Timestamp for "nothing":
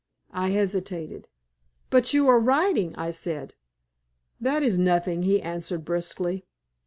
4.79-5.21